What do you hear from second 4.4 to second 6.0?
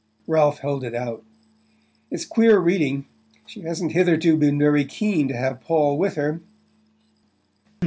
very keen to have Paul